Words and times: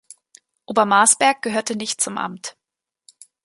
Obermarsberg 0.65 1.43
gehörte 1.43 1.75
nicht 1.75 2.01
zum 2.01 2.17
Amt. 2.17 2.57